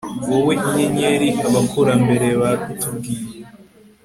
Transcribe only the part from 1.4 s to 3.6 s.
abakurambere batubwiye